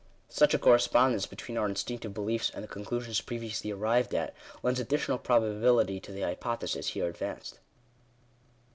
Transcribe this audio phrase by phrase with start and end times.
[0.29, 4.79] Such a corre spondence between our instinctive beliefs, and the conclusions previously arrived at, lends
[4.79, 7.59] additional probability to the hypo thesis here advanced.